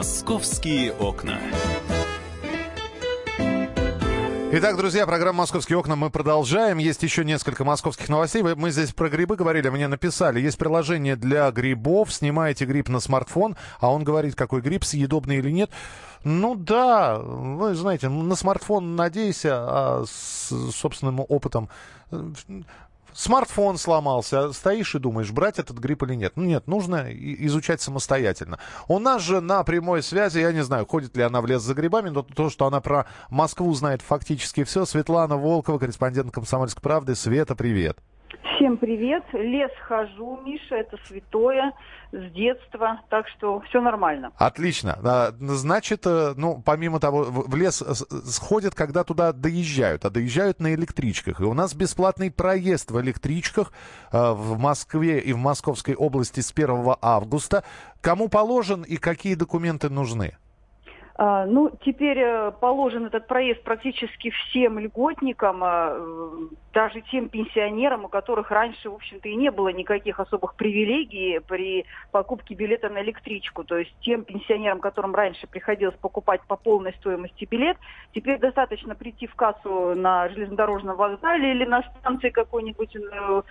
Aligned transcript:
Московские 0.00 0.94
окна. 0.94 1.38
Итак, 4.50 4.78
друзья, 4.78 5.06
программа 5.06 5.40
«Московские 5.40 5.76
окна» 5.76 5.94
мы 5.94 6.08
продолжаем. 6.08 6.78
Есть 6.78 7.02
еще 7.02 7.22
несколько 7.22 7.64
московских 7.64 8.08
новостей. 8.08 8.42
Мы 8.42 8.70
здесь 8.70 8.94
про 8.94 9.10
грибы 9.10 9.36
говорили, 9.36 9.68
мне 9.68 9.88
написали. 9.88 10.40
Есть 10.40 10.56
приложение 10.56 11.16
для 11.16 11.50
грибов. 11.50 12.14
Снимаете 12.14 12.64
гриб 12.64 12.88
на 12.88 12.98
смартфон, 12.98 13.58
а 13.78 13.92
он 13.92 14.02
говорит, 14.02 14.36
какой 14.36 14.62
гриб, 14.62 14.84
съедобный 14.84 15.36
или 15.36 15.50
нет. 15.50 15.68
Ну 16.24 16.54
да, 16.54 17.18
вы 17.18 17.74
знаете, 17.74 18.08
на 18.08 18.36
смартфон 18.36 18.96
надейся, 18.96 19.50
а 19.52 20.04
с 20.06 20.72
собственным 20.72 21.20
опытом 21.28 21.68
смартфон 23.14 23.78
сломался, 23.78 24.52
стоишь 24.52 24.94
и 24.94 24.98
думаешь, 24.98 25.30
брать 25.30 25.58
этот 25.58 25.78
грипп 25.78 26.02
или 26.04 26.14
нет. 26.14 26.32
Ну 26.36 26.44
нет, 26.44 26.66
нужно 26.66 27.06
изучать 27.10 27.80
самостоятельно. 27.80 28.58
У 28.88 28.98
нас 28.98 29.22
же 29.22 29.40
на 29.40 29.62
прямой 29.64 30.02
связи, 30.02 30.38
я 30.38 30.52
не 30.52 30.62
знаю, 30.62 30.86
ходит 30.86 31.16
ли 31.16 31.22
она 31.22 31.40
в 31.40 31.46
лес 31.46 31.62
за 31.62 31.74
грибами, 31.74 32.08
но 32.10 32.22
то, 32.22 32.50
что 32.50 32.66
она 32.66 32.80
про 32.80 33.06
Москву 33.28 33.72
знает 33.74 34.02
фактически 34.02 34.64
все. 34.64 34.84
Светлана 34.84 35.36
Волкова, 35.36 35.78
корреспондент 35.78 36.32
«Комсомольской 36.32 36.82
правды». 36.82 37.14
Света, 37.14 37.54
привет. 37.54 37.98
Всем 38.42 38.78
привет. 38.78 39.22
Лес 39.32 39.70
хожу, 39.86 40.40
Миша, 40.44 40.76
это 40.76 40.96
святое 41.06 41.72
с 42.12 42.32
детства, 42.32 43.00
так 43.10 43.28
что 43.28 43.60
все 43.60 43.80
нормально. 43.80 44.32
Отлично. 44.36 44.98
А, 45.04 45.32
значит, 45.38 46.06
э, 46.06 46.32
ну, 46.36 46.62
помимо 46.64 47.00
того, 47.00 47.24
в 47.24 47.54
лес 47.54 47.82
сходят, 48.24 48.74
когда 48.74 49.04
туда 49.04 49.32
доезжают, 49.32 50.04
а 50.06 50.10
доезжают 50.10 50.58
на 50.58 50.74
электричках. 50.74 51.40
И 51.40 51.44
у 51.44 51.52
нас 51.52 51.74
бесплатный 51.74 52.30
проезд 52.30 52.90
в 52.90 53.00
электричках 53.00 53.72
э, 54.10 54.32
в 54.32 54.58
Москве 54.58 55.20
и 55.20 55.32
в 55.34 55.38
Московской 55.38 55.94
области 55.94 56.40
с 56.40 56.50
1 56.52 56.94
августа. 57.02 57.62
Кому 58.00 58.28
положен 58.28 58.82
и 58.82 58.96
какие 58.96 59.34
документы 59.34 59.90
нужны? 59.90 60.36
А, 61.22 61.44
ну, 61.44 61.70
теперь 61.84 62.18
э, 62.18 62.50
положен 62.50 63.04
этот 63.04 63.26
проезд 63.26 63.62
практически 63.62 64.30
всем 64.30 64.78
льготникам, 64.78 65.62
э, 65.62 66.48
даже 66.72 67.02
тем 67.02 67.28
пенсионерам, 67.28 68.06
у 68.06 68.08
которых 68.08 68.50
раньше, 68.50 68.88
в 68.88 68.94
общем-то, 68.94 69.28
и 69.28 69.36
не 69.36 69.50
было 69.50 69.68
никаких 69.68 70.18
особых 70.18 70.54
привилегий 70.54 71.40
при 71.40 71.84
покупке 72.10 72.54
билета 72.54 72.88
на 72.88 73.02
электричку. 73.02 73.64
То 73.64 73.76
есть 73.76 73.94
тем 74.00 74.24
пенсионерам, 74.24 74.80
которым 74.80 75.14
раньше 75.14 75.46
приходилось 75.46 75.96
покупать 75.96 76.40
по 76.48 76.56
полной 76.56 76.94
стоимости 76.94 77.44
билет, 77.44 77.76
теперь 78.14 78.38
достаточно 78.38 78.94
прийти 78.94 79.26
в 79.26 79.34
кассу 79.34 79.94
на 79.94 80.26
железнодорожном 80.30 80.96
вокзале 80.96 81.50
или 81.50 81.66
на 81.66 81.82
станции 81.98 82.30
какой-нибудь 82.30 82.96
Э, 82.96 83.42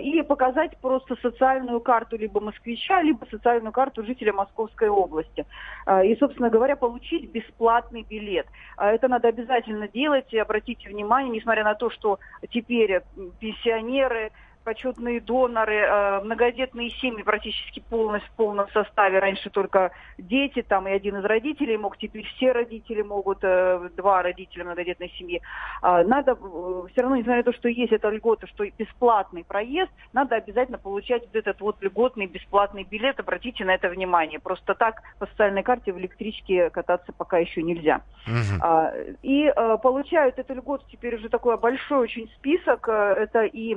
и 0.00 0.22
показать 0.22 0.76
просто 0.78 1.16
социальную 1.16 1.80
карту 1.80 2.16
либо 2.16 2.40
москвича, 2.40 3.02
либо 3.02 3.26
социальную 3.30 3.72
карту 3.72 4.04
жителя 4.04 4.32
Московской 4.32 4.88
области. 4.88 5.46
Э, 5.86 6.06
и, 6.06 6.16
собственно 6.16 6.50
говоря, 6.50 6.76
получить 6.76 7.30
бесплатный 7.30 8.02
билет. 8.02 8.46
Э, 8.78 8.90
это 8.90 9.08
надо 9.08 9.28
обязательно 9.28 9.88
делать. 9.88 10.32
И 10.32 10.38
обратите 10.38 10.88
внимание, 10.88 11.32
несмотря 11.32 11.64
на 11.64 11.74
то, 11.74 11.90
что 11.90 12.18
теперь 12.50 13.02
пенсионеры, 13.40 14.30
почетные 14.64 15.20
доноры, 15.20 15.76
э, 15.76 16.20
многодетные 16.24 16.90
семьи 16.90 17.22
практически 17.22 17.80
полностью 17.80 18.30
в 18.32 18.36
полном 18.36 18.68
составе. 18.70 19.18
Раньше 19.18 19.50
только 19.50 19.92
дети, 20.18 20.62
там 20.62 20.88
и 20.88 20.92
один 20.92 21.18
из 21.18 21.24
родителей 21.24 21.76
мог, 21.76 21.98
теперь 21.98 22.24
все 22.36 22.52
родители 22.52 23.02
могут, 23.02 23.38
э, 23.42 23.90
два 23.96 24.22
родителя 24.22 24.64
многодетной 24.64 25.10
семьи. 25.18 25.42
Э, 25.82 26.02
надо, 26.04 26.32
э, 26.32 26.82
все 26.92 27.02
равно, 27.02 27.16
несмотря 27.16 27.38
на 27.38 27.42
то, 27.42 27.52
что 27.52 27.68
есть 27.68 27.92
эта 27.92 28.08
льгота, 28.08 28.46
что 28.46 28.64
бесплатный 28.78 29.44
проезд, 29.44 29.92
надо 30.12 30.36
обязательно 30.36 30.78
получать 30.78 31.22
вот 31.26 31.36
этот 31.36 31.60
вот 31.60 31.82
льготный 31.82 32.26
бесплатный 32.26 32.84
билет. 32.84 33.20
Обратите 33.20 33.64
на 33.64 33.74
это 33.74 33.88
внимание. 33.88 34.40
Просто 34.40 34.74
так 34.74 35.02
по 35.18 35.26
социальной 35.26 35.62
карте 35.62 35.92
в 35.92 35.98
электричке 35.98 36.70
кататься 36.70 37.12
пока 37.12 37.38
еще 37.38 37.62
нельзя. 37.62 38.00
Угу. 38.26 39.16
И 39.22 39.52
получают 39.82 40.38
эту 40.38 40.54
льготу 40.54 40.84
теперь 40.90 41.16
уже 41.16 41.28
такой 41.28 41.58
большой 41.58 41.98
очень 41.98 42.28
список. 42.38 42.88
Это 42.88 43.44
и 43.44 43.76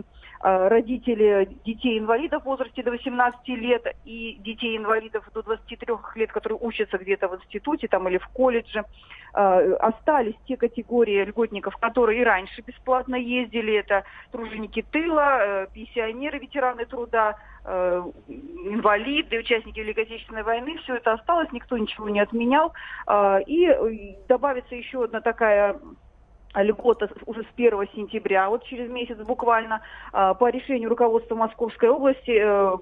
родители 0.77 1.49
детей-инвалидов 1.65 2.43
в 2.43 2.45
возрасте 2.45 2.83
до 2.83 2.91
18 2.91 3.47
лет 3.49 3.83
и 4.05 4.37
детей-инвалидов 4.39 5.27
до 5.33 5.41
23 5.41 5.95
лет, 6.15 6.31
которые 6.31 6.59
учатся 6.61 6.97
где-то 6.97 7.27
в 7.27 7.35
институте 7.35 7.87
там, 7.87 8.07
или 8.07 8.17
в 8.17 8.27
колледже. 8.27 8.85
Э, 9.33 9.73
остались 9.79 10.35
те 10.47 10.55
категории 10.55 11.25
льготников, 11.25 11.77
которые 11.77 12.21
и 12.21 12.23
раньше 12.23 12.61
бесплатно 12.61 13.15
ездили. 13.15 13.73
Это 13.73 14.03
труженики 14.31 14.83
тыла, 14.83 15.39
э, 15.39 15.67
пенсионеры, 15.73 16.37
ветераны 16.37 16.85
труда, 16.85 17.37
э, 17.65 18.03
инвалиды, 18.27 19.39
участники 19.39 19.79
Великой 19.79 20.03
Отечественной 20.03 20.43
войны. 20.43 20.77
Все 20.83 20.95
это 20.95 21.13
осталось, 21.13 21.51
никто 21.51 21.77
ничего 21.77 22.07
не 22.09 22.19
отменял. 22.19 22.73
И 23.47 24.15
добавится 24.27 24.75
еще 24.75 25.03
одна 25.03 25.21
такая 25.21 25.79
льгота 26.55 27.09
уже 27.25 27.43
с 27.43 27.47
1 27.55 27.87
сентября, 27.93 28.49
вот 28.49 28.63
через 28.65 28.89
месяц 28.89 29.17
буквально, 29.17 29.81
а, 30.11 30.33
по 30.33 30.49
решению 30.49 30.89
руководства 30.89 31.35
Московской 31.35 31.89
области 31.89 32.31
э, 32.31 32.77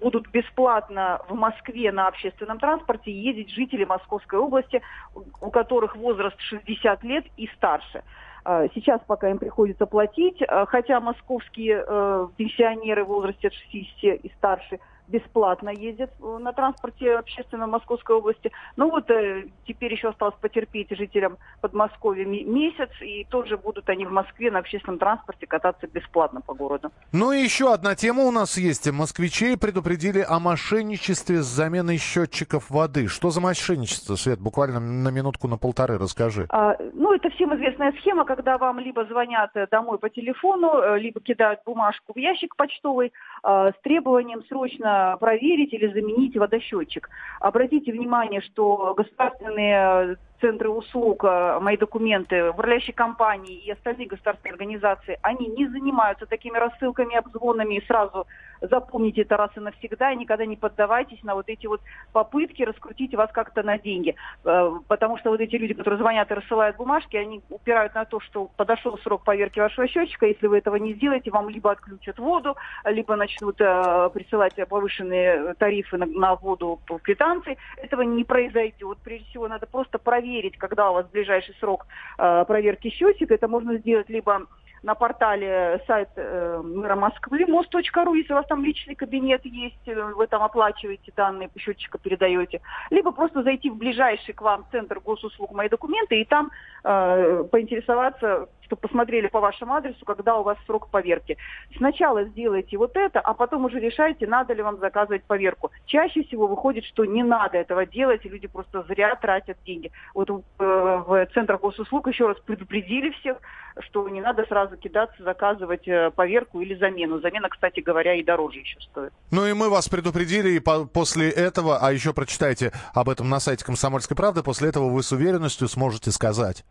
будут 0.00 0.28
бесплатно 0.28 1.20
в 1.28 1.34
Москве 1.34 1.92
на 1.92 2.08
общественном 2.08 2.58
транспорте 2.58 3.10
ездить 3.10 3.50
жители 3.50 3.84
Московской 3.84 4.38
области, 4.38 4.82
у 5.14 5.50
которых 5.50 5.96
возраст 5.96 6.38
60 6.40 7.02
лет 7.04 7.24
и 7.36 7.46
старше. 7.56 8.02
А, 8.44 8.66
сейчас 8.74 9.00
пока 9.06 9.30
им 9.30 9.38
приходится 9.38 9.86
платить, 9.86 10.42
а, 10.46 10.66
хотя 10.66 11.00
московские 11.00 11.84
э, 11.86 12.28
пенсионеры 12.36 13.04
в 13.04 13.08
возрасте 13.08 13.48
от 13.48 13.54
60 13.54 14.24
и 14.24 14.32
старше– 14.36 14.80
бесплатно 15.08 15.70
ездят 15.70 16.10
э, 16.20 16.38
на 16.38 16.52
транспорте 16.52 17.16
общественном 17.16 17.70
Московской 17.70 18.16
области. 18.16 18.52
Ну 18.76 18.90
вот 18.90 19.10
э, 19.10 19.46
теперь 19.66 19.92
еще 19.92 20.08
осталось 20.08 20.34
потерпеть 20.40 20.88
жителям 20.90 21.38
Подмосковья 21.60 22.24
месяц, 22.24 22.90
и 23.00 23.24
тоже 23.24 23.56
будут 23.56 23.88
они 23.88 24.04
в 24.06 24.12
Москве 24.12 24.50
на 24.50 24.60
общественном 24.60 24.98
транспорте 24.98 25.46
кататься 25.46 25.86
бесплатно 25.86 26.40
по 26.40 26.54
городу. 26.54 26.90
Ну 27.12 27.32
и 27.32 27.38
еще 27.38 27.72
одна 27.72 27.94
тема 27.94 28.24
у 28.24 28.30
нас 28.30 28.56
есть. 28.58 28.90
Москвичей 28.90 29.56
предупредили 29.56 30.24
о 30.26 30.38
мошенничестве 30.38 31.42
с 31.42 31.46
заменой 31.46 31.98
счетчиков 31.98 32.70
воды. 32.70 33.08
Что 33.08 33.30
за 33.30 33.40
мошенничество, 33.40 34.14
Свет? 34.16 34.40
Буквально 34.40 34.80
на 34.80 35.08
минутку, 35.08 35.48
на 35.48 35.56
полторы 35.56 35.98
расскажи. 35.98 36.46
А, 36.50 36.76
ну, 36.94 37.12
это 37.14 37.30
всем 37.30 37.54
известная 37.56 37.92
схема, 38.00 38.24
когда 38.24 38.58
вам 38.58 38.78
либо 38.78 39.04
звонят 39.06 39.50
э, 39.54 39.66
домой 39.70 39.98
по 39.98 40.08
телефону, 40.08 40.96
либо 40.96 41.20
кидают 41.20 41.60
бумажку 41.64 42.12
в 42.14 42.18
ящик 42.18 42.56
почтовый 42.56 43.12
а, 43.42 43.70
с 43.72 43.74
требованием 43.82 44.42
срочно 44.48 44.97
проверить 45.20 45.72
или 45.72 45.92
заменить 45.92 46.36
водосчетчик. 46.36 47.08
Обратите 47.40 47.92
внимание, 47.92 48.40
что 48.40 48.94
государственные 48.96 50.16
центры 50.40 50.68
услуг, 50.68 51.24
э, 51.24 51.58
мои 51.60 51.76
документы, 51.76 52.50
управляющие 52.50 52.94
компании 52.94 53.56
и 53.58 53.70
остальные 53.70 54.08
государственные 54.08 54.52
организации, 54.52 55.18
они 55.22 55.46
не 55.46 55.66
занимаются 55.68 56.26
такими 56.26 56.58
рассылками, 56.58 57.16
обзвонами 57.16 57.76
и 57.76 57.86
сразу 57.86 58.26
запомните 58.60 59.22
это 59.22 59.36
раз 59.36 59.50
и 59.56 59.60
навсегда, 59.60 60.12
и 60.12 60.16
никогда 60.16 60.44
не 60.44 60.56
поддавайтесь 60.56 61.22
на 61.22 61.34
вот 61.34 61.48
эти 61.48 61.66
вот 61.66 61.80
попытки 62.12 62.62
раскрутить 62.62 63.14
вас 63.14 63.30
как-то 63.32 63.62
на 63.62 63.78
деньги. 63.78 64.14
Э, 64.44 64.70
потому 64.88 65.18
что 65.18 65.30
вот 65.30 65.40
эти 65.40 65.56
люди, 65.56 65.74
которые 65.74 65.98
звонят 65.98 66.30
и 66.30 66.34
рассылают 66.34 66.76
бумажки, 66.76 67.16
они 67.16 67.42
упирают 67.50 67.94
на 67.94 68.04
то, 68.04 68.20
что 68.20 68.50
подошел 68.56 68.98
срок 68.98 69.24
поверки 69.24 69.60
вашего 69.60 69.86
счетчика, 69.86 70.26
если 70.26 70.46
вы 70.46 70.58
этого 70.58 70.76
не 70.76 70.94
сделаете, 70.94 71.30
вам 71.30 71.48
либо 71.48 71.70
отключат 71.70 72.18
воду, 72.18 72.56
либо 72.84 73.16
начнут 73.16 73.60
э, 73.60 74.10
присылать 74.12 74.54
повышенные 74.68 75.54
тарифы 75.54 75.96
на, 75.96 76.34
воду 76.34 76.80
по 76.86 76.98
квитанции. 76.98 77.56
Этого 77.76 78.02
не 78.02 78.24
произойдет. 78.24 78.98
Прежде 79.02 79.26
всего, 79.26 79.48
надо 79.48 79.66
просто 79.66 79.98
проверить, 79.98 80.27
когда 80.58 80.90
у 80.90 80.94
вас 80.94 81.06
ближайший 81.08 81.54
срок 81.60 81.86
э, 82.18 82.44
проверки 82.46 82.90
счетчика. 82.90 83.34
Это 83.34 83.48
можно 83.48 83.76
сделать 83.78 84.08
либо 84.08 84.46
на 84.82 84.94
портале 84.94 85.82
сайт 85.86 86.08
э, 86.16 86.60
мэра 86.62 86.94
Москвы, 86.94 87.44
мост.ру, 87.46 88.14
если 88.14 88.32
у 88.32 88.36
вас 88.36 88.46
там 88.46 88.64
личный 88.64 88.94
кабинет 88.94 89.44
есть, 89.44 89.86
э, 89.86 90.12
вы 90.16 90.26
там 90.26 90.42
оплачиваете 90.42 91.12
данные, 91.16 91.50
счетчика 91.58 91.98
передаете. 91.98 92.60
Либо 92.90 93.10
просто 93.12 93.42
зайти 93.42 93.70
в 93.70 93.76
ближайший 93.76 94.34
к 94.34 94.42
вам 94.42 94.66
центр 94.70 95.00
госуслуг 95.00 95.52
«Мои 95.52 95.68
документы» 95.68 96.20
и 96.20 96.24
там 96.24 96.50
э, 96.84 97.44
поинтересоваться, 97.50 98.48
чтобы 98.68 98.80
посмотрели 98.80 99.28
по 99.28 99.40
вашему 99.40 99.74
адресу, 99.74 100.04
когда 100.04 100.36
у 100.36 100.42
вас 100.42 100.58
срок 100.66 100.88
поверки. 100.90 101.36
Сначала 101.76 102.24
сделайте 102.24 102.76
вот 102.76 102.96
это, 102.96 103.18
а 103.18 103.34
потом 103.34 103.64
уже 103.64 103.80
решайте, 103.80 104.26
надо 104.26 104.52
ли 104.52 104.62
вам 104.62 104.78
заказывать 104.78 105.24
поверку. 105.24 105.70
Чаще 105.86 106.22
всего 106.22 106.46
выходит, 106.46 106.84
что 106.84 107.04
не 107.04 107.22
надо 107.22 107.56
этого 107.56 107.86
делать, 107.86 108.24
и 108.24 108.28
люди 108.28 108.46
просто 108.46 108.82
зря 108.82 109.16
тратят 109.16 109.56
деньги. 109.64 109.90
Вот 110.14 110.28
э, 110.28 110.32
в 110.58 111.26
центрах 111.32 111.60
госуслуг 111.60 112.06
еще 112.08 112.28
раз 112.28 112.38
предупредили 112.40 113.10
всех, 113.10 113.38
что 113.80 114.06
не 114.08 114.20
надо 114.20 114.44
сразу 114.46 114.76
кидаться, 114.76 115.22
заказывать 115.22 115.88
э, 115.88 116.10
поверку 116.14 116.60
или 116.60 116.74
замену. 116.74 117.20
Замена, 117.20 117.48
кстати 117.48 117.80
говоря, 117.80 118.14
и 118.14 118.22
дороже 118.22 118.58
еще 118.58 118.78
стоит. 118.80 119.12
Ну 119.30 119.46
и 119.46 119.54
мы 119.54 119.70
вас 119.70 119.88
предупредили, 119.88 120.50
и 120.50 120.60
по 120.60 120.84
после 120.84 121.30
этого, 121.30 121.78
а 121.80 121.90
еще 121.90 122.12
прочитайте 122.12 122.72
об 122.92 123.08
этом 123.08 123.30
на 123.30 123.40
сайте 123.40 123.64
«Комсомольской 123.64 124.16
правды», 124.16 124.42
после 124.42 124.68
этого 124.68 124.90
вы 124.90 125.02
с 125.02 125.10
уверенностью 125.10 125.68
сможете 125.68 126.10
сказать. 126.10 126.64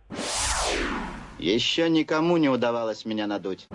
Еще 1.40 1.90
никому 1.90 2.38
не 2.38 2.50
удавалось 2.50 3.06
меня 3.06 3.28
надуть. 3.28 3.68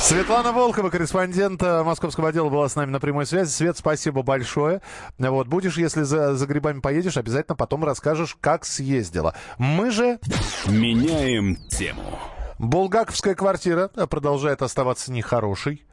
Светлана 0.00 0.52
Волкова, 0.52 0.90
корреспондент 0.90 1.62
э, 1.62 1.82
московского 1.82 2.28
отдела, 2.28 2.48
была 2.48 2.68
с 2.68 2.74
нами 2.76 2.90
на 2.90 3.00
прямой 3.00 3.24
связи. 3.24 3.50
Свет, 3.50 3.78
спасибо 3.78 4.22
большое. 4.22 4.82
Вот, 5.18 5.46
будешь, 5.46 5.78
если 5.78 6.02
за, 6.02 6.34
за 6.34 6.46
грибами 6.46 6.80
поедешь, 6.80 7.16
обязательно 7.16 7.54
потом 7.56 7.84
расскажешь, 7.84 8.36
как 8.40 8.64
съездила. 8.64 9.34
Мы 9.58 9.90
же... 9.90 10.18
Меняем 10.66 11.56
тему. 11.68 12.18
Булгаковская 12.58 13.34
квартира 13.34 13.90
э, 13.94 14.06
продолжает 14.06 14.60
оставаться 14.60 15.12
нехорошей. 15.12 15.86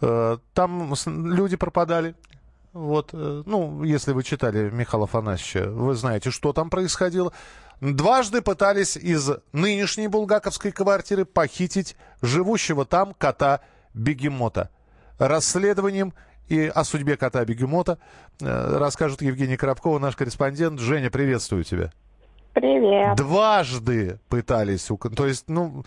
Э, 0.00 0.38
там 0.54 0.94
люди 1.06 1.56
пропадали. 1.56 2.14
Вот, 2.72 3.12
ну, 3.12 3.82
если 3.82 4.12
вы 4.12 4.22
читали 4.22 4.70
Михаила 4.70 5.06
Афанасьевича, 5.06 5.70
вы 5.70 5.94
знаете, 5.94 6.30
что 6.30 6.52
там 6.52 6.70
происходило. 6.70 7.32
Дважды 7.80 8.42
пытались 8.42 8.96
из 8.96 9.30
нынешней 9.52 10.08
булгаковской 10.08 10.70
квартиры 10.70 11.24
похитить 11.24 11.96
живущего 12.20 12.84
там 12.84 13.14
кота-бегемота. 13.14 14.68
Расследованием 15.18 16.12
и 16.48 16.66
о 16.66 16.84
судьбе 16.84 17.16
кота-бегемота 17.16 17.98
э, 18.40 18.76
расскажет 18.78 19.22
Евгений 19.22 19.56
Коробкова, 19.56 19.98
наш 19.98 20.14
корреспондент. 20.14 20.78
Женя, 20.78 21.10
приветствую 21.10 21.64
тебя. 21.64 21.90
Привет. 22.52 23.16
Дважды 23.16 24.18
пытались. 24.28 24.88
То 25.16 25.26
есть, 25.26 25.48
ну, 25.48 25.84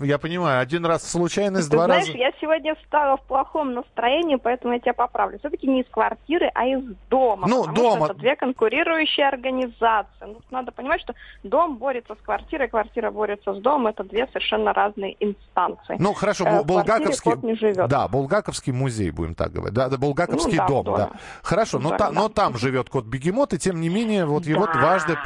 я 0.00 0.18
понимаю, 0.18 0.60
один 0.60 0.86
раз 0.86 1.08
случайность, 1.08 1.68
Ты 1.70 1.76
два 1.76 1.84
знаешь, 1.84 2.06
раза... 2.06 2.18
я 2.18 2.30
сегодня 2.40 2.74
встала 2.76 3.18
в 3.18 3.22
плохом 3.22 3.74
настроении, 3.74 4.36
поэтому 4.36 4.72
я 4.74 4.80
тебя 4.80 4.94
поправлю. 4.94 5.38
Все-таки 5.38 5.66
не 5.66 5.82
из 5.82 5.88
квартиры, 5.90 6.50
а 6.54 6.64
из 6.66 6.82
дома. 7.10 7.46
Ну, 7.46 7.66
дома. 7.66 8.06
Это 8.06 8.14
две 8.14 8.34
конкурирующие 8.34 9.28
организации. 9.28 10.08
Ну, 10.22 10.40
надо 10.50 10.72
понимать, 10.72 11.02
что 11.02 11.14
дом 11.42 11.76
борется 11.76 12.14
с 12.14 12.24
квартирой, 12.24 12.68
квартира 12.68 13.10
борется 13.10 13.52
с 13.52 13.58
домом. 13.60 13.88
Это 13.88 14.02
две 14.04 14.26
совершенно 14.28 14.72
разные 14.72 15.16
инстанции. 15.20 15.96
Ну, 15.98 16.14
хорошо, 16.14 16.44
Э, 16.46 16.62
Булгаковский... 16.64 17.86
Да, 17.88 18.08
Булгаковский 18.08 18.72
музей, 18.72 19.10
будем 19.10 19.34
так 19.34 19.52
говорить. 19.52 19.74
Да, 19.74 19.88
да 19.90 19.96
Булгаковский 19.98 20.56
Ну, 20.58 20.58
да, 20.58 20.66
дом, 20.68 20.84
да. 20.96 21.10
Хорошо, 21.42 21.78
но, 21.78 21.90
Да, 21.90 21.98
та- 21.98 22.06
да. 22.08 22.12
но 22.12 22.28
там 22.28 22.56
живет 22.56 22.88
кот-бегемот, 22.88 23.52
и 23.52 23.58
тем 23.58 23.80
не 23.80 23.88
менее, 23.90 24.24
вот 24.24 24.46
его 24.46 24.66
Да. 24.66 24.72
дважды... 24.72 25.18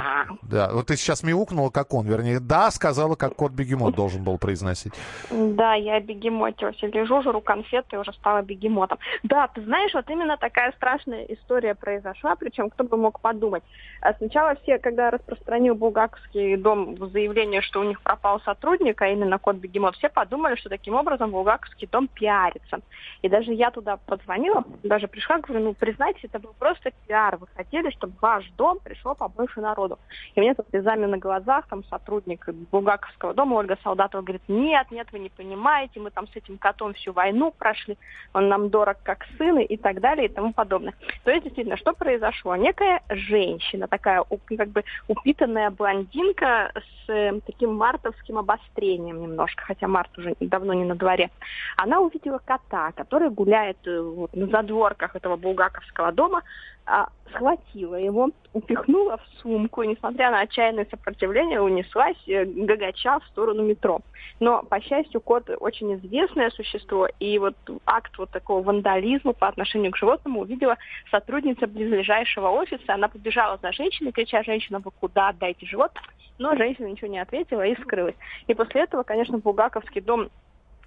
Да, 0.42 0.70
вот 0.72 0.89
ты 0.90 0.96
сейчас 0.96 1.22
мяукнула, 1.22 1.70
как 1.70 1.94
он, 1.94 2.04
вернее, 2.04 2.40
да, 2.40 2.68
сказала, 2.72 3.14
как 3.14 3.36
кот-бегемот 3.36 3.94
должен 3.94 4.24
был 4.24 4.38
произносить. 4.38 4.92
Да, 5.30 5.74
я 5.74 6.00
бегемотилась. 6.00 6.82
Лежу, 6.82 7.22
жру 7.22 7.40
конфеты 7.40 7.96
уже 7.96 8.12
стала 8.14 8.42
бегемотом. 8.42 8.98
Да, 9.22 9.46
ты 9.46 9.62
знаешь, 9.62 9.94
вот 9.94 10.10
именно 10.10 10.36
такая 10.36 10.72
страшная 10.72 11.22
история 11.26 11.76
произошла, 11.76 12.34
причем 12.34 12.70
кто 12.70 12.82
бы 12.82 12.96
мог 12.96 13.20
подумать. 13.20 13.62
А 14.00 14.14
Сначала 14.14 14.56
все, 14.62 14.78
когда 14.78 15.12
распространил 15.12 15.76
Булгаковский 15.76 16.56
дом 16.56 16.96
заявление, 17.12 17.60
что 17.60 17.80
у 17.80 17.84
них 17.84 18.02
пропал 18.02 18.40
сотрудник, 18.40 19.00
а 19.00 19.06
именно 19.06 19.38
кот-бегемот, 19.38 19.94
все 19.94 20.08
подумали, 20.08 20.56
что 20.56 20.70
таким 20.70 20.94
образом 20.94 21.30
Булгаковский 21.30 21.86
дом 21.86 22.08
пиарится. 22.08 22.80
И 23.22 23.28
даже 23.28 23.52
я 23.52 23.70
туда 23.70 23.96
позвонила, 23.96 24.64
даже 24.82 25.06
пришла, 25.06 25.38
говорю, 25.38 25.66
ну, 25.66 25.74
признайте, 25.74 26.20
это 26.24 26.40
был 26.40 26.54
просто 26.58 26.90
пиар. 27.06 27.36
Вы 27.36 27.46
хотели, 27.54 27.90
чтобы 27.90 28.14
ваш 28.20 28.50
дом 28.56 28.80
пришло 28.82 29.14
побольше 29.14 29.60
народу. 29.60 29.98
И 30.34 30.40
мне 30.40 30.54
тут 30.54 30.66
слезами 30.70 31.06
на 31.06 31.18
глазах, 31.18 31.66
там 31.68 31.84
сотрудник 31.84 32.48
Булгаковского 32.70 33.34
дома, 33.34 33.54
Ольга 33.54 33.76
Солдатова, 33.82 34.22
говорит, 34.22 34.42
нет, 34.48 34.86
нет, 34.90 35.08
вы 35.12 35.18
не 35.18 35.28
понимаете, 35.28 36.00
мы 36.00 36.10
там 36.10 36.26
с 36.28 36.36
этим 36.36 36.58
котом 36.58 36.94
всю 36.94 37.12
войну 37.12 37.52
прошли, 37.56 37.98
он 38.32 38.48
нам 38.48 38.70
дорог 38.70 38.96
как 39.02 39.26
сын 39.36 39.58
и 39.58 39.76
так 39.76 40.00
далее 40.00 40.26
и 40.26 40.32
тому 40.32 40.52
подобное. 40.52 40.94
То 41.24 41.30
есть, 41.30 41.44
действительно, 41.44 41.76
что 41.76 41.92
произошло? 41.92 42.56
Некая 42.56 43.02
женщина, 43.08 43.88
такая 43.88 44.24
как 44.56 44.68
бы 44.68 44.84
упитанная 45.08 45.70
блондинка 45.70 46.72
с 46.74 47.10
э, 47.10 47.40
таким 47.46 47.74
мартовским 47.74 48.38
обострением 48.38 49.20
немножко, 49.20 49.64
хотя 49.64 49.88
март 49.88 50.16
уже 50.18 50.34
давно 50.40 50.72
не 50.72 50.84
на 50.84 50.94
дворе, 50.94 51.30
она 51.76 52.00
увидела 52.00 52.40
кота, 52.44 52.92
который 52.92 53.30
гуляет 53.30 53.78
э, 53.86 54.00
вот, 54.00 54.34
на 54.34 54.46
задворках 54.46 55.16
этого 55.16 55.36
булгаковского 55.36 56.12
дома, 56.12 56.42
а, 56.86 57.08
схватила 57.32 57.94
его, 57.94 58.30
упихнула 58.52 59.18
в 59.18 59.40
сумку, 59.40 59.82
и, 59.82 59.88
несмотря 59.88 60.30
на 60.30 60.40
отчаянное 60.40 60.86
сопротивление, 60.90 61.60
унеслась 61.60 62.16
э, 62.26 62.44
гагача 62.44 63.20
в 63.20 63.26
сторону 63.26 63.62
метро. 63.62 64.00
Но, 64.40 64.62
по 64.62 64.80
счастью, 64.80 65.20
кот 65.20 65.48
очень 65.60 65.94
известное 65.94 66.50
существо, 66.50 67.08
и 67.20 67.38
вот 67.38 67.54
акт 67.86 68.16
вот 68.18 68.30
такого 68.30 68.62
вандализма 68.62 69.32
по 69.32 69.48
отношению 69.48 69.92
к 69.92 69.96
животному 69.96 70.40
увидела 70.40 70.76
сотрудница 71.10 71.66
близлежащего 71.66 72.48
офиса. 72.48 72.94
Она 72.94 73.08
побежала 73.08 73.58
за 73.62 73.72
женщиной, 73.72 74.12
крича, 74.12 74.42
женщина, 74.42 74.80
вы 74.80 74.90
куда, 74.90 75.28
отдайте 75.28 75.66
животное? 75.66 76.02
Но 76.38 76.56
женщина 76.56 76.86
ничего 76.86 77.08
не 77.08 77.18
ответила 77.18 77.66
и 77.66 77.78
скрылась. 77.82 78.14
И 78.46 78.54
после 78.54 78.82
этого, 78.82 79.02
конечно, 79.02 79.38
Булгаковский 79.38 80.00
дом 80.00 80.30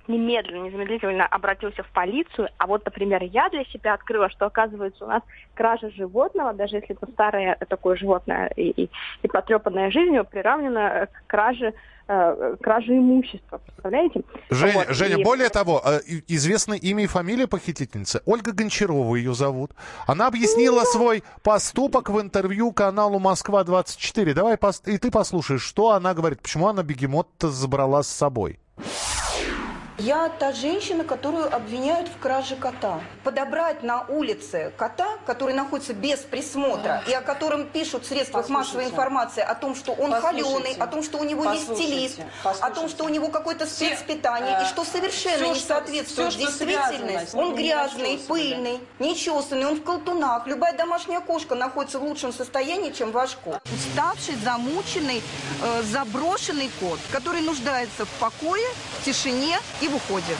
немедленно, 0.08 0.66
незамедлительно 0.66 1.26
обратился 1.26 1.84
в 1.84 1.88
полицию. 1.92 2.50
А 2.58 2.68
вот, 2.68 2.84
например, 2.86 3.24
я 3.24 3.50
для 3.50 3.64
себя 3.66 3.94
открыла, 3.94 4.30
что, 4.30 4.46
оказывается, 4.46 5.06
у 5.06 5.08
нас 5.08 5.22
кража 5.54 5.90
животного, 5.92 6.54
даже 6.54 6.78
если 6.78 6.96
это 6.96 7.10
старое 7.12 7.58
такое 7.70 7.96
животное 7.96 8.48
и, 8.56 8.70
и, 8.70 8.90
и 9.22 9.28
потрепанная 9.28 9.92
жизнью, 9.92 10.26
приравнена 10.30 11.08
к 11.12 11.28
краже, 11.28 11.74
э, 12.08 12.56
краже 12.62 12.98
имущества. 12.98 13.60
Представляете? 13.66 14.22
Женя, 14.50 14.74
Вот, 14.74 14.90
Женя 14.90 15.18
и- 15.18 15.24
более 15.24 15.50
того, 15.50 15.82
э, 15.86 16.00
известно 16.28 16.74
имя 16.74 17.04
и 17.04 17.08
фамилия 17.08 17.48
похитительницы. 17.48 18.22
Ольга 18.26 18.52
Гончарова 18.52 19.16
ее 19.16 19.34
зовут. 19.34 19.72
Она 20.06 20.28
объяснила 20.28 20.82
свой 20.84 21.24
поступок 21.44 22.10
в 22.10 22.20
интервью 22.20 22.72
каналу 22.74 23.20
«Москва-24». 23.20 24.34
Давай 24.34 24.58
и 24.86 24.98
ты 24.98 25.12
послушаешь, 25.12 25.62
что 25.64 25.92
она 25.92 26.14
говорит, 26.14 26.42
почему 26.42 26.68
она 26.68 26.84
бегемот-то 26.84 27.50
забрала 27.50 28.04
с 28.04 28.08
собой. 28.10 28.60
Я 30.04 30.28
та 30.28 30.52
женщина, 30.52 31.06
которую 31.06 31.56
обвиняют 31.56 32.10
в 32.10 32.20
краже 32.20 32.58
кота. 32.58 33.00
Подобрать 33.24 33.84
на 33.84 34.02
улице 34.02 34.74
кота, 34.76 35.08
который 35.26 35.54
находится 35.54 35.94
без 35.94 36.20
присмотра, 36.20 37.02
и 37.08 37.14
о 37.14 37.22
котором 37.22 37.66
пишут 37.66 38.04
в 38.04 38.08
средствах 38.08 38.50
массовой 38.50 38.88
информации 38.88 39.42
о 39.42 39.56
том, 39.56 39.76
что 39.76 39.94
он 39.94 40.12
Послушайте. 40.12 40.44
холеный, 40.44 40.74
о 40.74 40.88
том, 40.88 41.04
что 41.04 41.20
у 41.20 41.24
него 41.24 41.46
есть 41.54 41.68
Послушайте. 41.68 41.94
стилист, 41.94 42.20
о 42.20 42.24
Послушайте. 42.44 42.76
том, 42.76 42.90
что 42.90 43.06
у 43.06 43.10
него 43.10 43.30
какое-то 43.30 43.66
Все, 43.66 43.96
спецпитание, 43.96 44.58
э, 44.60 44.64
и 44.64 44.66
что 44.66 44.84
совершенно 44.84 45.46
всё, 45.46 45.54
не 45.54 45.60
соответствует 45.62 46.34
связано 46.34 46.52
действительности. 46.52 47.36
Он 47.38 47.56
грязный, 47.56 48.18
пыльный, 48.28 48.80
нечесанный, 49.00 49.68
он 49.68 49.76
в 49.76 49.84
колтунах. 49.84 50.48
Любая 50.48 50.74
домашняя 50.74 51.22
кошка 51.22 51.56
находится 51.56 52.00
в 52.00 52.04
лучшем 52.04 52.34
состоянии, 52.34 52.92
чем 52.92 53.12
ваш 53.12 53.38
кот. 53.42 53.62
Уставший, 53.74 54.36
замученный, 54.44 55.24
э, 55.64 55.82
заброшенный 55.84 56.70
кот, 56.82 57.00
который 57.14 57.40
нуждается 57.40 58.04
в 58.04 58.10
покое, 58.20 58.68
в 59.00 59.06
тишине 59.06 59.58
и 59.80 59.88
в 59.88 59.93
уходе. 59.94 60.36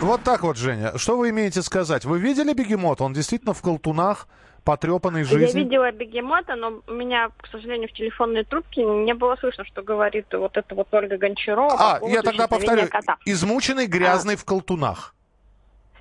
Вот 0.00 0.22
так 0.22 0.42
вот, 0.42 0.56
Женя. 0.56 0.96
Что 0.96 1.16
вы 1.16 1.30
имеете 1.30 1.62
сказать? 1.62 2.04
Вы 2.04 2.18
видели 2.18 2.52
бегемот? 2.52 3.00
Он 3.00 3.12
действительно 3.12 3.54
в 3.54 3.62
колтунах, 3.62 4.26
потрепанной 4.64 5.20
Я 5.20 5.26
жизнью. 5.26 5.64
видела 5.64 5.90
бегемота, 5.92 6.54
но 6.56 6.82
у 6.86 6.92
меня, 6.92 7.28
к 7.40 7.46
сожалению, 7.52 7.88
в 7.88 7.92
телефонной 7.92 8.44
трубке 8.44 8.82
не 8.84 9.14
было 9.14 9.36
слышно, 9.36 9.64
что 9.64 9.82
говорит 9.82 10.26
вот 10.32 10.56
эта 10.56 10.74
вот 10.74 10.88
Ольга 10.92 11.16
Гончарова. 11.16 11.68
по 11.76 11.90
А, 11.94 11.98
поводу 11.98 12.14
я 12.14 12.22
тогда 12.22 12.48
повторю. 12.48 12.88
кота. 12.88 13.16
Измученный, 13.24 13.86
грязный 13.86 14.36
в 14.36 14.44
колтунах. 14.44 15.14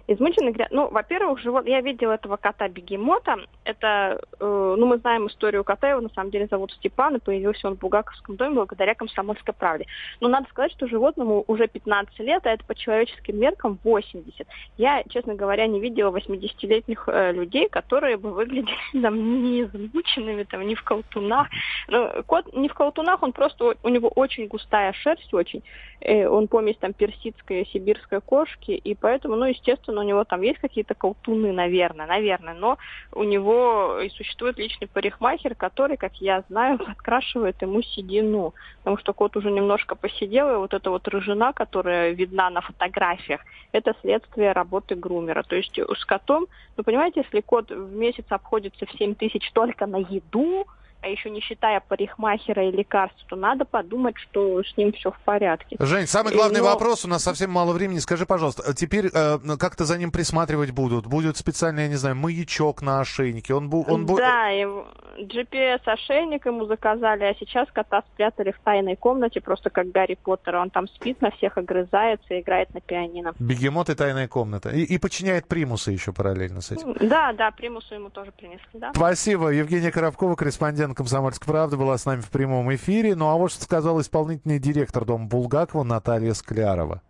Измученный 0.07 0.51
гря- 0.51 0.67
Ну, 0.69 0.87
во-первых, 0.89 1.39
живот... 1.39 1.65
я 1.65 1.81
видела 1.81 2.13
этого 2.13 2.37
кота-бегемота. 2.37 3.37
Это, 3.63 4.21
э, 4.39 4.75
ну, 4.77 4.85
мы 4.85 4.97
знаем 4.97 5.27
историю 5.27 5.63
кота, 5.63 5.89
его 5.89 6.01
на 6.01 6.09
самом 6.09 6.29
деле 6.29 6.45
зовут 6.45 6.71
Степан, 6.73 7.15
и 7.15 7.19
появился 7.19 7.67
он 7.67 7.75
в 7.75 7.79
Бугаковском 7.79 8.35
доме 8.35 8.55
благодаря 8.55 8.93
комсомольской 8.93 9.53
правде. 9.53 9.87
Но 10.21 10.27
надо 10.27 10.47
сказать, 10.49 10.71
что 10.73 10.87
животному 10.87 11.43
уже 11.47 11.67
15 11.67 12.19
лет, 12.19 12.45
а 12.45 12.51
это 12.51 12.63
по 12.65 12.75
человеческим 12.75 13.39
меркам 13.39 13.79
80. 13.83 14.47
Я, 14.77 15.03
честно 15.09 15.33
говоря, 15.33 15.65
не 15.65 15.79
видела 15.79 16.15
80-летних 16.15 17.05
э, 17.07 17.31
людей, 17.31 17.67
которые 17.67 18.17
бы 18.17 18.31
выглядели 18.31 18.75
там 19.01 19.43
не 19.43 19.63
измученными, 19.63 20.43
там, 20.43 20.67
не 20.67 20.75
в 20.75 20.83
колтунах. 20.83 21.47
Ну, 21.87 22.11
кот 22.27 22.53
не 22.53 22.69
в 22.69 22.75
колтунах, 22.75 23.23
он 23.23 23.31
просто, 23.31 23.75
у 23.81 23.89
него 23.89 24.09
очень 24.09 24.45
густая 24.47 24.93
шерсть, 24.93 25.33
очень. 25.33 25.63
Э, 26.01 26.27
он 26.27 26.47
помесь 26.47 26.77
там 26.77 26.93
персидской, 26.93 27.65
сибирской 27.73 28.21
кошки, 28.21 28.71
и 28.71 28.93
поэтому, 28.93 29.35
ну, 29.35 29.45
естественно, 29.45 29.94
у 30.01 30.03
него 30.03 30.23
там 30.23 30.41
есть 30.41 30.59
какие-то 30.59 30.93
колтуны, 30.93 31.51
наверное, 31.51 32.07
наверное, 32.07 32.53
но 32.53 32.77
у 33.11 33.23
него 33.23 33.99
и 33.99 34.09
существует 34.09 34.57
личный 34.57 34.87
парикмахер, 34.87 35.55
который, 35.55 35.97
как 35.97 36.15
я 36.15 36.43
знаю, 36.49 36.77
подкрашивает 36.77 37.61
ему 37.61 37.81
седину, 37.81 38.53
потому 38.79 38.97
что 38.97 39.13
кот 39.13 39.35
уже 39.37 39.51
немножко 39.51 39.95
посидел, 39.95 40.51
и 40.51 40.57
вот 40.57 40.73
эта 40.73 40.89
вот 40.89 41.07
рыжина, 41.07 41.53
которая 41.53 42.11
видна 42.11 42.49
на 42.49 42.61
фотографиях, 42.61 43.41
это 43.71 43.93
следствие 44.01 44.51
работы 44.51 44.95
грумера. 44.95 45.43
То 45.43 45.55
есть 45.55 45.77
с 45.77 46.05
котом, 46.05 46.47
ну, 46.77 46.83
понимаете, 46.83 47.21
если 47.23 47.41
кот 47.41 47.71
в 47.71 47.95
месяц 47.95 48.25
обходится 48.29 48.85
в 48.85 48.91
7 48.91 49.15
тысяч 49.15 49.51
только 49.51 49.85
на 49.85 49.97
еду, 49.97 50.65
а 51.05 51.07
еще 51.07 51.29
не 51.29 51.39
считая 51.39 51.79
парикмахера 51.81 52.67
и 52.67 52.71
лекарств, 52.71 53.23
то 53.27 53.35
надо 53.35 53.63
подумать, 53.63 54.15
что 54.17 54.63
с 54.63 54.75
ним 54.75 54.91
все 54.93 55.11
в 55.11 55.19
порядке. 55.19 55.75
Жень, 55.79 56.07
самый 56.07 56.33
главный 56.33 56.61
Но- 56.61 56.65
вопрос, 56.65 57.05
у 57.05 57.07
нас 57.07 57.23
совсем 57.23 57.51
мало 57.51 57.73
времени. 57.73 57.99
Скажи, 57.99 58.25
пожалуйста, 58.25 58.63
а 58.67 58.73
теперь 58.73 59.11
э, 59.13 59.37
как-то 59.59 59.85
за 59.85 59.99
ним 59.99 60.11
присматривать 60.11 60.71
будут? 60.71 61.05
Будет 61.05 61.37
специальный, 61.37 61.83
я 61.83 61.89
не 61.89 61.95
знаю, 61.95 62.15
маячок 62.15 62.81
на 62.81 63.01
ошейнике? 63.01 63.53
Он, 63.53 63.69
бу- 63.69 63.85
он 63.87 64.05
бу- 64.07 64.17
Да, 64.17 64.47
его, 64.47 64.87
GPS-ошейник 65.17 66.45
ему 66.45 66.65
заказали, 66.65 67.23
а 67.23 67.35
сейчас 67.39 67.67
кота 67.71 68.03
спрятали 68.13 68.51
в 68.51 68.59
тайной 68.63 68.95
комнате, 68.95 69.41
просто 69.41 69.69
как 69.69 69.91
Гарри 69.91 70.17
Поттер. 70.21 70.55
Он 70.55 70.69
там 70.69 70.87
спит, 70.87 71.21
на 71.21 71.31
всех 71.31 71.57
огрызается 71.57 72.33
и 72.33 72.41
играет 72.41 72.73
на 72.73 72.81
пианино. 72.81 73.33
Бегемот 73.39 73.89
и 73.89 73.95
тайная 73.95 74.27
комната. 74.27 74.69
И, 74.69 74.83
и 74.83 74.97
подчиняет 74.97 75.47
примусы 75.47 75.91
еще 75.91 76.13
параллельно 76.13 76.61
с 76.61 76.71
этим. 76.71 76.93
Да, 76.99 77.33
да, 77.33 77.51
примусу 77.51 77.95
ему 77.95 78.09
тоже 78.09 78.31
принесли, 78.31 78.67
да. 78.73 78.91
Спасибо. 78.95 79.49
Евгения 79.49 79.91
Коробкова, 79.91 80.35
корреспондент 80.35 80.95
«Комсомольской 80.95 81.47
правды», 81.47 81.77
была 81.77 81.97
с 81.97 82.05
нами 82.05 82.21
в 82.21 82.29
прямом 82.29 82.73
эфире. 82.75 83.15
Ну 83.15 83.29
а 83.29 83.35
вот 83.35 83.51
что 83.51 83.63
сказал 83.63 84.01
исполнительный 84.01 84.59
директор 84.59 85.05
дома 85.05 85.25
Булгакова 85.25 85.83
Наталья 85.83 86.33
Склярова. 86.33 87.01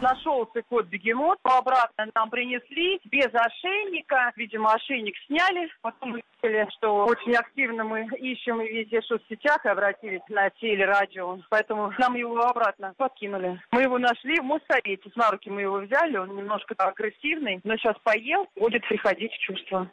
Нашелся 0.00 0.62
кот-бегемот, 0.68 1.38
обратно 1.42 2.06
нам 2.14 2.30
принесли, 2.30 3.00
без 3.04 3.28
ошейника. 3.34 4.32
Видимо, 4.36 4.72
ошейник 4.72 5.14
сняли. 5.26 5.68
Потом 5.82 6.12
мы 6.12 6.22
видели, 6.42 6.66
что 6.76 7.04
очень 7.04 7.34
активно 7.34 7.84
мы 7.84 8.06
ищем 8.16 8.60
и 8.62 8.68
везде 8.68 9.00
в 9.00 9.06
соцсетях 9.06 9.64
и 9.64 9.68
обратились 9.68 10.22
на 10.28 10.48
телерадио. 10.50 11.38
Поэтому 11.50 11.92
нам 11.98 12.14
его 12.14 12.40
обратно 12.40 12.94
подкинули. 12.96 13.60
Мы 13.72 13.82
его 13.82 13.98
нашли 13.98 14.40
в 14.40 14.44
Моссовете. 14.44 15.10
На 15.16 15.30
руки 15.30 15.50
мы 15.50 15.62
его 15.62 15.78
взяли. 15.78 16.16
Он 16.16 16.34
немножко 16.34 16.74
агрессивный, 16.78 17.60
но 17.64 17.76
сейчас 17.76 17.96
поел, 18.02 18.46
будет 18.56 18.86
приходить 18.88 19.32
в 19.32 19.38
чувство. 19.38 19.90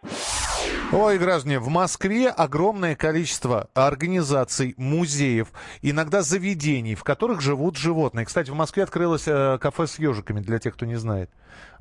Ой, 0.94 1.18
граждане, 1.18 1.60
в 1.60 1.68
Москве 1.68 2.30
огромное 2.30 2.96
количество 2.96 3.70
организаций, 3.74 4.74
музеев, 4.78 5.50
иногда 5.82 6.22
заведений, 6.22 6.96
в 6.96 7.04
которых 7.04 7.42
живут 7.42 7.76
животные. 7.76 8.26
Кстати, 8.26 8.52
в 8.52 8.56
Москве 8.56 8.84
открылось 8.84 9.28
э, 9.28 9.58
кафе 9.60 9.86
с 9.86 10.00
ежиками, 10.00 10.40
для 10.40 10.60
тех, 10.60 10.76
кто 10.76 10.86
не 10.86 10.96
знает. 10.96 11.30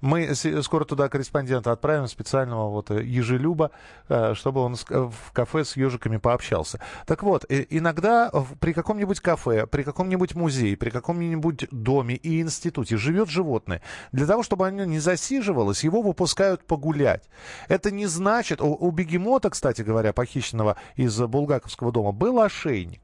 Мы 0.00 0.34
скоро 0.34 0.84
туда 0.84 1.08
корреспондента 1.08 1.70
отправим, 1.70 2.08
специального 2.08 2.68
вот 2.68 2.90
э, 2.90 3.04
ежелюба, 3.04 3.70
э, 4.08 4.34
чтобы 4.34 4.60
он 4.60 4.74
в 4.74 5.32
кафе 5.32 5.64
с 5.64 5.76
ежиками 5.76 6.16
пообщался. 6.16 6.80
Так 7.06 7.22
вот, 7.22 7.44
иногда 7.48 8.30
при 8.58 8.72
каком-нибудь 8.72 9.20
кафе, 9.20 9.66
при 9.66 9.84
каком-нибудь 9.84 10.34
музее, 10.34 10.76
при 10.76 10.90
каком-нибудь 10.90 11.68
доме 11.70 12.16
и 12.16 12.40
институте 12.40 12.96
живет 12.96 13.28
животное. 13.28 13.82
Для 14.10 14.26
того, 14.26 14.42
чтобы 14.42 14.66
оно 14.66 14.84
не 14.84 14.98
засиживалось, 14.98 15.84
его 15.84 16.02
выпускают 16.02 16.66
погулять. 16.66 17.28
Это 17.68 17.92
не 17.92 18.06
значит... 18.06 18.60
У 18.60 18.95
бегемота, 18.96 19.50
кстати 19.50 19.82
говоря, 19.82 20.12
похищенного 20.12 20.76
из 20.96 21.16
Булгаковского 21.20 21.92
дома, 21.92 22.12
был 22.12 22.40
ошейник. 22.40 23.00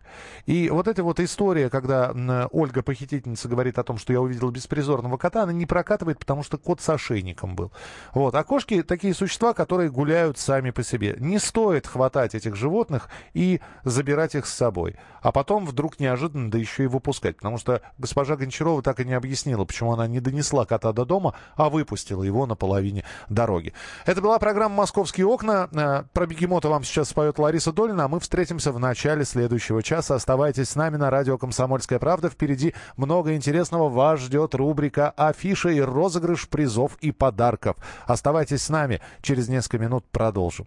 И 0.46 0.68
вот 0.70 0.88
эта 0.88 1.02
вот 1.02 1.20
история, 1.20 1.70
когда 1.70 2.12
Ольга, 2.50 2.82
похитительница, 2.82 3.48
говорит 3.48 3.78
о 3.78 3.84
том, 3.84 3.98
что 3.98 4.12
я 4.12 4.20
увидела 4.20 4.50
беспризорного 4.50 5.16
кота, 5.16 5.44
она 5.44 5.52
не 5.52 5.66
прокатывает, 5.66 6.18
потому 6.18 6.42
что 6.42 6.58
кот 6.58 6.80
с 6.80 6.88
ошейником 6.88 7.54
был. 7.54 7.72
Вот. 8.12 8.34
А 8.34 8.42
кошки 8.44 8.82
такие 8.82 9.14
существа, 9.14 9.54
которые 9.54 9.90
гуляют 9.90 10.38
сами 10.38 10.70
по 10.70 10.82
себе. 10.82 11.16
Не 11.18 11.38
стоит 11.38 11.86
хватать 11.86 12.34
этих 12.34 12.56
животных 12.56 13.08
и 13.34 13.60
забирать 13.84 14.34
их 14.34 14.46
с 14.46 14.54
собой. 14.54 14.96
А 15.22 15.32
потом 15.32 15.66
вдруг 15.66 16.00
неожиданно, 16.00 16.50
да 16.50 16.58
еще 16.58 16.84
и 16.84 16.88
выпускать. 16.88 17.36
Потому 17.36 17.58
что 17.58 17.80
госпожа 17.98 18.36
Гончарова 18.36 18.82
так 18.82 19.00
и 19.00 19.04
не 19.04 19.14
объяснила, 19.14 19.64
почему 19.64 19.92
она 19.92 20.06
не 20.06 20.20
донесла 20.20 20.64
кота 20.64 20.92
до 20.92 21.04
дома, 21.04 21.34
а 21.56 21.70
выпустила 21.70 22.22
его 22.22 22.46
на 22.46 22.56
половине 22.56 23.04
дороги. 23.28 23.72
Это 24.04 24.20
была 24.20 24.38
программа 24.38 24.74
«Московские 24.76 25.26
окна». 25.26 25.68
Э, 25.82 26.04
про 26.12 26.26
бегемота 26.26 26.68
вам 26.68 26.84
сейчас 26.84 27.08
споет 27.08 27.38
Лариса 27.38 27.72
Долина, 27.72 28.04
а 28.04 28.08
мы 28.08 28.20
встретимся 28.20 28.72
в 28.72 28.78
начале 28.78 29.24
следующего 29.24 29.82
часа. 29.82 30.14
Оставайтесь 30.14 30.70
с 30.70 30.76
нами 30.76 30.96
на 30.96 31.10
радио 31.10 31.38
«Комсомольская 31.38 31.98
правда». 31.98 32.30
Впереди 32.30 32.74
много 32.96 33.34
интересного. 33.34 33.88
Вас 33.88 34.20
ждет 34.20 34.54
рубрика 34.54 35.10
«Афиша» 35.10 35.70
и 35.70 35.80
розыгрыш 35.80 36.48
призов 36.48 36.96
и 37.00 37.10
подарков. 37.10 37.76
Оставайтесь 38.06 38.62
с 38.62 38.68
нами. 38.68 39.00
Через 39.22 39.48
несколько 39.48 39.78
минут 39.78 40.04
продолжим. 40.10 40.66